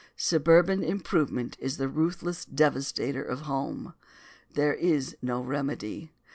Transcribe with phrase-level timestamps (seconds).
[0.17, 3.93] Suburban improvement is the ruthless devastator of home.
[4.51, 6.11] There is no remedy.